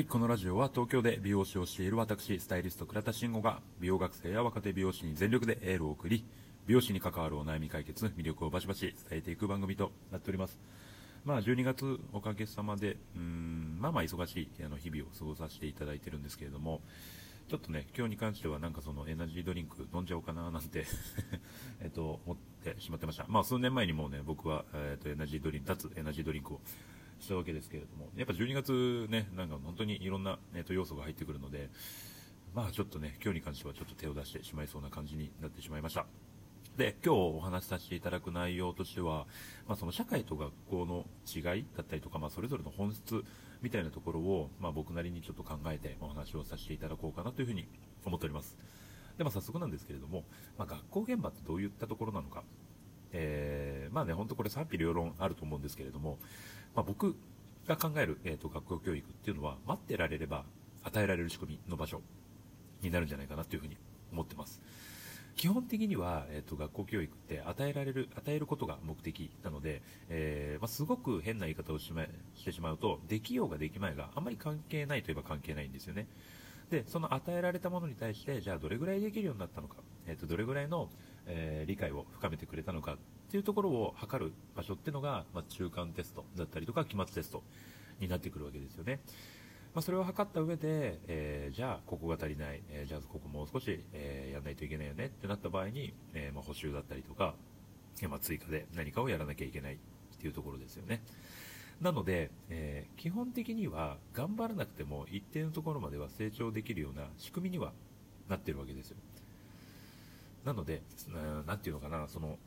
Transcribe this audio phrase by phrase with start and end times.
[0.00, 6.24] はい、このラジオは東京で美容師をしている私、スタイリスト倉田慎吾が美容学生や若手美容師に全力でエールを送り、
[6.66, 10.58] 美容師に関わるお悩み解決、魅力をバシバシ伝えていく番組となっております。
[11.26, 16.80] まあ、12月おかげさまで、うん、まあまあ忙しいあの日々を過ごさせていただいてるんですけれども、
[17.50, 20.86] ちょっとね、今日に関してはなんかそのエナジードリンク飲んじゃおうかななんて
[21.84, 23.26] えっと、思ってしまってました。
[23.28, 26.60] まあ数年前にもうね、僕は、えっと、エナジードリンク、脱エナジードリンクを
[27.20, 31.70] したわけですけれども、やっぱ12月ね、なんか本当にいろんな、えっと、要素が入ってくるので、
[32.54, 36.06] まあちょっとね、今日に関してはちょっと手を出してしまいそうな感じになってしまいました。
[36.76, 39.26] で、今日お話しさせていただく内容としては、
[39.68, 43.22] まあ、その社会と学校の違いだったりとか、まあ、それぞれの本質
[43.60, 47.68] みたいなところを、まあ、僕なりにちょっと考えてお話をさせていただこうかなというふうに
[48.04, 48.56] 思っております。
[49.18, 50.24] で、まあ、早速なんですけれども、
[50.56, 52.44] まあ、学校現場ってどういったところなのか、
[53.12, 56.18] えー、まあね、本当これ賛否両論あると思うんですけれども、
[56.74, 57.16] まあ、僕
[57.66, 60.44] が考える、えーと、学校教育っていうのは、待ってられれば
[60.82, 62.00] 与えられる仕組みの場所
[62.82, 63.76] になるんじゃないかなというふうに
[64.12, 64.60] 思ってます。
[65.36, 76.06] 基本的には、えーと、学校教育って与えられる与えることが目的なので、えー、まあ、すごく変な言い方をし,、ま、してしまうとできようができまいがあんまり関係ないといえば関係ないんですよね
[76.70, 80.90] でその与えられたものに対してじゃあどれぐらいできるようになったのか、えーと、どれぐらいの、
[81.26, 82.96] えー、理解を深めてくれたのかっ
[83.30, 87.42] ていうところを測る場所っていうのが、まあ、中間テストだったりとか期末テスト
[88.00, 89.00] になってくるわけですよね
[89.74, 97.34] まあ、それを測った上で、えー、じゃあここが足りない、えー、じゃあここもう少し、えー、やらないといけないよねってなった場合に、えまあ、補修だったりとか、
[98.08, 99.76] まあ、追加で何かをやらなきゃいけないっ
[100.20, 101.02] ていうところですよね。
[101.80, 107.72] なので、え基本的には頑張らなくても一定のところまでは成長できるような仕組みには
[108.28, 108.98] なってるわけですよ。
[110.44, 110.82] なので、
[111.46, 112.38] 何て言うのかな、その、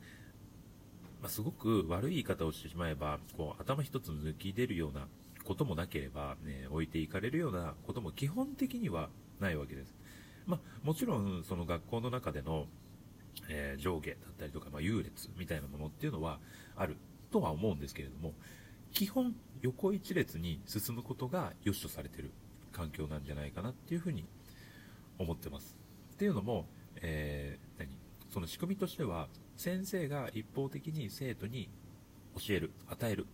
[1.20, 5.06] まあ、すごく悪い言い方をしてしまえば、こう、頭一つ抜き出るような
[5.44, 9.08] こともなければ、ね、置いていかれるようなことも基本的には
[9.40, 9.94] ないわけです。
[10.46, 12.66] まあ、もちろん、その学校の中での、
[13.48, 16.40] えー、上下だったりとか、まあ、優劣みたいなものっていうのは
[16.76, 16.96] ある
[17.30, 18.34] とは思うんですけれども、
[18.92, 22.32] 基本、横一列に進むことが良しとされている
[22.72, 24.26] 環境なんじゃないかなっていうふうに
[25.18, 25.76] 思ってます。
[26.14, 26.66] っていうのも、
[27.04, 27.96] えー、何？
[28.32, 31.68] その仕組みとしては、先生が一方的に生徒に
[32.36, 33.26] 教える、与える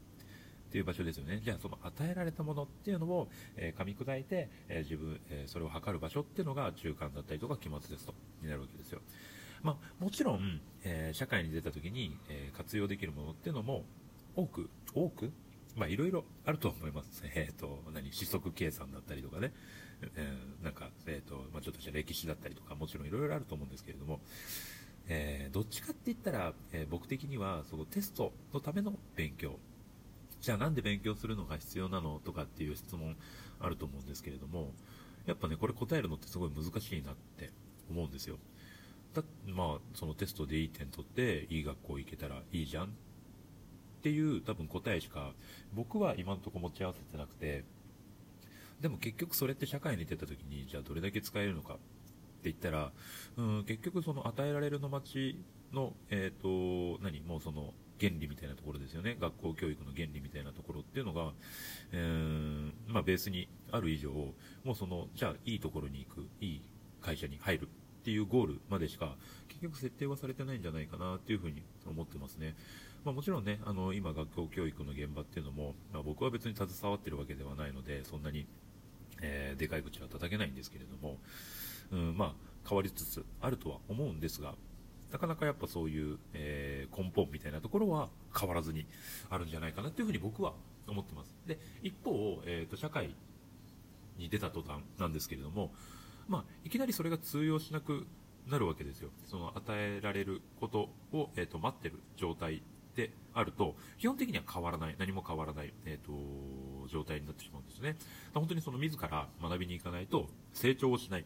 [0.68, 1.40] っていう場所ですよね。
[1.42, 9.00] じゃあその与えられたものっていうのを、えー、噛み砕いて、えー、自分、えー、それを測る場所っていうのが中間だったりとか期末テストになるわけですよ。
[9.62, 13.84] まあ、もちろん、え社会に出た時に、え活用できるものっていうのも
[14.34, 15.32] 多く、多く
[15.76, 17.22] まあ、いろいろあると思います。
[17.34, 19.52] えっ、と、何、四則計算だったりとかね、
[20.16, 24.20] えなんか、えっ、と、まあ、ちょっとした歴史だったりとか、もちろんいろいろあると思うんですけれども、
[25.08, 29.58] えー、どっちかって言ったら、えー、僕的にはそのテストのための勉強
[30.40, 33.14] じゃあなんで勉強するのが必要なのとかっていう質問
[33.60, 34.72] あると思うんですけれども、
[35.26, 37.50] やっぱね、これ答えるのってすごい難しいなって
[37.90, 38.38] 思うんですよ。
[39.12, 42.92] だまあ、そのテストでいい点取って、いい学校行けたらいいじゃん
[44.00, 45.32] っていう多分答えしか、
[45.74, 47.64] 僕は今のところ持ち合わせてなくて、
[48.80, 51.82] でも結局それって社会に出た時に、じゃあどれだけ使えるのかって
[52.44, 52.92] 言ったら、
[53.36, 55.38] うん、結局その与えられるの街
[55.72, 59.18] の、えっ、ー、と、何、もうその、原理みたいなところですよね。
[59.20, 61.32] 学校教育の原理みたいなところっていうのが、
[61.92, 64.10] えー、まあ、ベースにある以上、
[64.64, 66.62] もうその、じゃあいいところに行く、いい
[67.02, 67.68] 会社に入る
[68.00, 69.16] っていうゴールまでしか、
[69.48, 72.56] 結局設定はされてないんじゃないかなっていうふうに思ってますね。
[73.04, 78.46] まあ、もちろんね、あの、今学校教育の現場っていうのも、まあ、僕は別に携わってるわけではないので、そんなに、
[79.22, 81.18] えー、でかい口は叩けないんですけれども、
[81.92, 84.54] うん、まあ、変わりつつあるとは思うんですが、
[85.12, 88.86] なかなかやっぱそういう、えー、根本みたいなところは変わらずに
[89.28, 90.52] あるんじゃないかなというふうに僕は
[90.86, 91.34] 思ってます。
[91.46, 93.14] で、一方、えーと、社会
[94.18, 95.72] に出た途端なんですけれども、
[96.28, 98.06] まあ、いきなりそれが通用しなく
[98.46, 99.10] なるわけですよ。
[99.26, 102.62] その与えられることを、えーと、待ってる状態
[102.96, 107.96] であると、基本的には変わらない、何も変わらない、えーと、状態になってしまうんですね。
[108.34, 111.24] 本当にその自ら学びに行かないと成長をしない、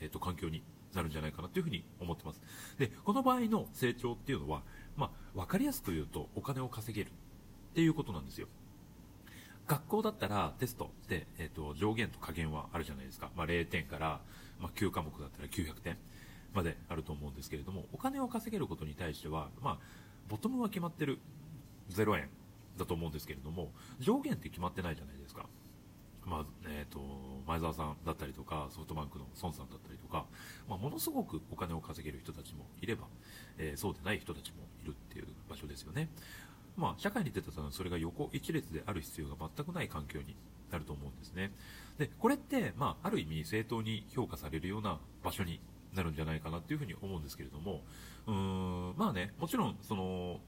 [0.00, 0.62] えー、と環境に
[0.94, 2.40] なるんじゃないかなというふに思ってます。
[2.78, 4.62] で、この場合の成長っていうのは、
[4.96, 8.48] まあ、わかりやすく言うとお金を稼げるっていうことなんですよ。
[9.66, 13.30] 学校だったらテストで、えっ、ー、と、上限と下限はあるじゃないですか。
[13.36, 14.20] まあ、0点から、
[14.60, 15.96] まあ、9科目だったら900点
[16.54, 19.78] まであると思うんですけれども、お金を稼げることに対しては、まあ、
[20.28, 21.18] ボトムは決まってる
[21.90, 22.28] 0円
[22.78, 23.70] だと思うんですけれども、
[24.00, 25.46] 上限って決まってないじゃないですか。
[26.24, 26.98] まあえーと、
[27.46, 30.26] 前澤さんだったりとかソフトバンクの孫さんだったりとか、
[30.68, 33.04] まあ、ものすごくお金を稼げる人たちもいれば、
[33.58, 36.08] えー、そうでない人たちもいるっていう場所ですよね、
[36.76, 40.34] まあ、社会に出たらそれが横一列である必要が全くない環境に
[40.72, 41.52] なると思うんですね。
[41.96, 45.60] で、これって、まあ、ある意味正当に評価されるような場所に
[45.96, 47.82] なるんじゃないかなっていうふうに思うんですけれども、
[48.26, 50.40] うーん、まあね、もちろん、その、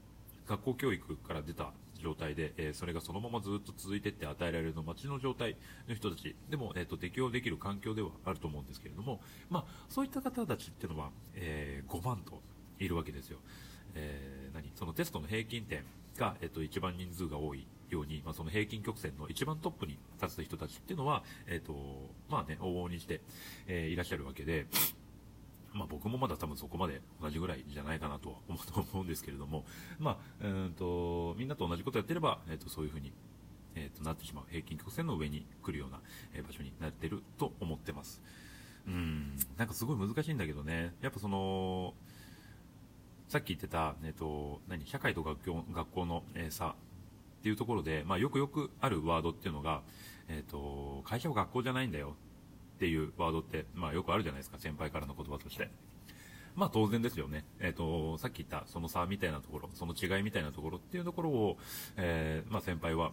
[0.47, 5.57] 学校教育から出た状態で、えー、それがそのままずっと続いていって与えられるの街の状態
[5.87, 12.41] の人たちでも、えーと、適用できる環境ではあると思うんですけれども、まあ、そういった方たちっていうのは、えー、5万と
[12.79, 13.37] いるわけですよ。
[13.95, 14.71] えー、何？
[14.75, 15.83] そのテストの平均点
[16.17, 21.73] が、えーと、一番人数が多いように、まあ、その平均曲線の一番トップに立つ人たちっていうのは、え、ー、と、
[22.29, 23.21] まあね、往々にして、
[23.67, 24.67] えー、いらっしゃるわけで、
[25.73, 29.65] まあ、僕もまだ多分そこまで同じぐらいじゃないかなとは 思うんですけれども、
[29.99, 33.13] まあ、うんとみんなと同じことやってれば、えー、とそういうふうに、
[33.75, 36.01] えー、となってしまう平均曲線の上に来るような、
[36.33, 38.21] え、場所になってると思ってます。
[38.87, 40.95] うんなんかすごい難しいんだけどね。
[41.01, 41.93] やっぱその
[43.27, 49.81] さっき言ってた、えー、と何社会と学校学校の、え、差っていうところで、まあ、よくよくあるワードっていうのが、
[50.27, 52.15] えー、と会社は学校じゃないんだよ。
[52.79, 55.69] っていうワードって、まあ、よくあるじゃないですか、先輩からの言葉として。
[56.55, 57.43] まあ当然ですよね。
[57.59, 61.57] えっ、ー、と、さっき言ったその差みたいなところ、その違いみたいなところっていうところを、
[61.97, 63.11] えー、まあ先輩は、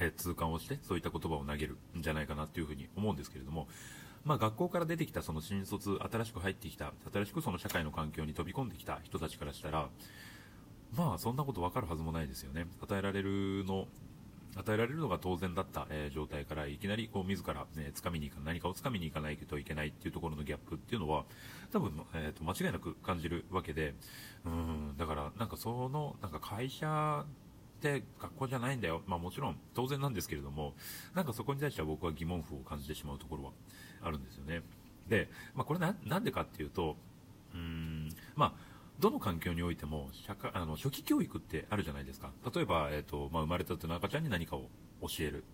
[0.00, 3.68] えー、痛感をして、そういった言葉を投げるんじゃないかなっていうふうに思うんですけれども、
[4.24, 9.88] まあ学校から出てきたその新卒、新しく入ってきた、新しくその社会の環境に飛び込んできた人たちからしたら、
[10.96, 12.66] まあそんなことわかるはずもないですよね。
[12.82, 13.86] 与えられるの
[14.56, 21.24] 与えられるのが当然だった、えー、状態からいきなりこう自ら、ね、掴みに行か何かを掴みに行かないといけないっていうところのギャップっていうのは
[21.72, 23.94] 多分、えーと、間違いなく感じるわけで
[24.44, 30.74] うんだからなんかそのなんか会社って学校じゃないんだよ、まあ、もちろん当然なんですけれども
[31.14, 33.50] なんかそこに対しては僕は疑問符を感じてしまうところは
[34.02, 34.62] あるんですよね。
[35.08, 36.96] で、まあ、これななんでかっていうと
[37.54, 38.69] うんまあ
[39.00, 42.32] どの環境においても社会あの初期教育ってあるじゃないですか。
[42.54, 44.68] 例えば、えーとまあ、生まれたての赤ちゃんに何かを
[45.00, 45.44] 教える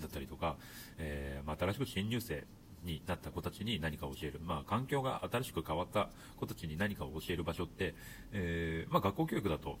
[0.00, 0.56] だったりとか、
[0.98, 2.44] えー、まあ、新しく新入生
[2.84, 6.08] になった子たちに何かを教える、まあ、環境が新しく変わった
[6.38, 7.94] 子たちに何かを教える場所って、
[8.32, 9.78] えー、まあ、学校教育だと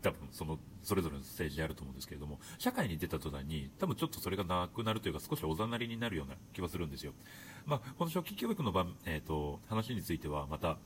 [0.00, 7.12] 多分そのそれぞれのステージであると思うんですけれども社会に出た途端に多分ちょっとそれがなくなるというか少しおざなりになるような気はするんですよ、
[7.66, 10.78] まあ、この初期教育の場、えーと話についてはまた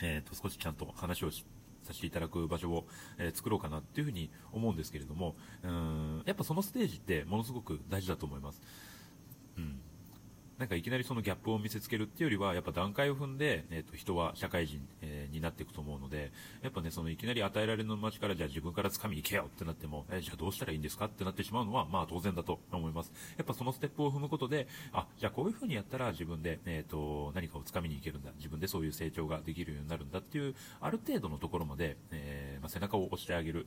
[0.00, 2.86] えーと、少しちゃんと話をさせていただく場所を、
[3.18, 8.62] えー、作ろうかなっていうふうに思うんですけれどもうんやっぱそのステージってものすごく大事だと思います。
[9.58, 9.80] うん
[10.58, 16.30] なんかいきなりそのギャップを見せつけるっていうよりは、やっぱ段階を踏んで、えっ、ー、と、人は社会人、えー、になっていくと思うので、
[16.62, 21.06] やっぱね、そのいきなり与えられる街から、じゃあ自分から掴みに行けよってなっても、えー、じゃあどうしたらいいんですか？
[21.06, 23.12] ってなってしまうのは、まあ当然だと思います。
[23.36, 28.30] やっぱそのステップを踏むことで、あ、じゃあこういう風にやったら自分で、えっ、と、何かを掴みに行けるんだ。
[28.36, 33.66] 自分でそういう成長ができるようになるんだっていう、ある程度のところまで、えまあ、背中を押してあげる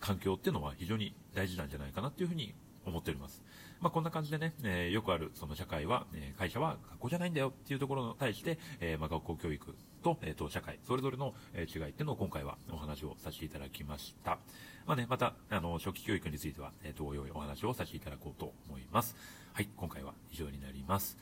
[0.00, 2.54] 環境っていうのは非常に大事なんじゃないかなっていうふうに
[2.90, 3.42] 思っております。
[3.80, 14.38] まあ、こんな感じでね、えー、よくあるその社会は、えー、会社は学校じゃないんだよっていうところに対して、えー、まあ、学校教育と、えー、と社会、それぞれの、え違いっていうのを今回はお話をさせていただきました。
[14.86, 19.16] まあね、また、あの、初期教育については、えー、同様お話をさせていただこうと思います。
[19.52, 21.18] はい、今回は以上になります。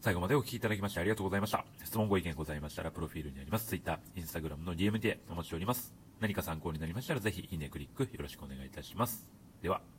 [0.00, 1.64] 最後までお聴きいただきましてありがとうございました。
[1.84, 5.92] 質問ご意見ございましたら、プロフィールにあります Twitter、Instagram の DM でお待ちしております。
[6.20, 9.28] 何か参考になりましたら、ぜひいいねクリックよろしくお願いいたします。
[9.62, 9.90] では。